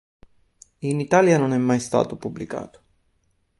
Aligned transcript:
In 0.79 0.99
Italia 0.99 1.37
non 1.37 1.53
è 1.53 1.59
mai 1.59 1.79
stato 1.79 2.17
pubblicato. 2.17 2.83